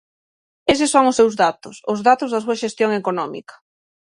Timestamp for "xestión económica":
2.63-3.55